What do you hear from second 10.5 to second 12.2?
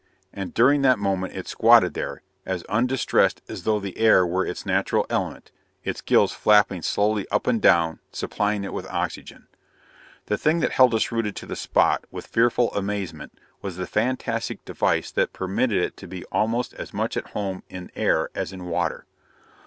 that held us rooted to the spot